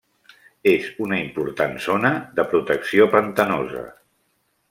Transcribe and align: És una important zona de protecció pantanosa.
És 0.69 0.87
una 1.07 1.19
important 1.23 1.75
zona 1.89 2.11
de 2.39 2.47
protecció 2.55 3.09
pantanosa. 3.17 3.85